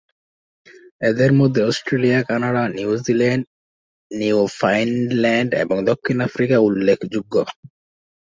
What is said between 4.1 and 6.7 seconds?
Newfoundland, এবং দক্ষিণ Africa